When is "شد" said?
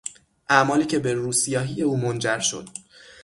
2.39-2.67